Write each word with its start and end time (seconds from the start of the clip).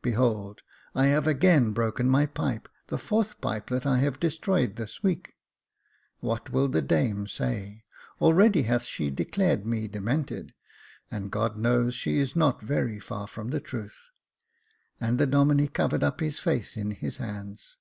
Behold! 0.00 0.62
I 0.94 1.08
have 1.08 1.26
again 1.26 1.74
broken 1.74 2.08
my 2.08 2.24
pipe— 2.24 2.70
the 2.88 2.96
fourth 2.96 3.38
pipe 3.42 3.66
that 3.66 3.84
I 3.84 3.98
have 3.98 4.18
destroyed 4.18 4.76
this 4.76 5.02
week. 5.02 5.34
What 6.20 6.48
will 6.48 6.68
the 6.68 6.80
dame 6.80 7.26
say? 7.26 7.84
already 8.18 8.62
hath 8.62 8.84
she 8.84 9.10
declared 9.10 9.66
me 9.66 9.86
demented, 9.88 10.54
and 11.10 11.30
God 11.30 11.58
knows 11.58 11.92
she 11.94 12.18
is 12.18 12.34
not 12.34 12.62
very 12.62 12.98
far 12.98 13.26
from 13.26 13.50
the 13.50 13.60
truth;" 13.60 14.08
and 15.02 15.18
the 15.18 15.26
Domine 15.26 15.68
covered 15.68 16.02
up 16.02 16.20
his 16.20 16.38
face 16.38 16.78
in 16.78 16.92
his 16.92 17.18
hands. 17.18 17.76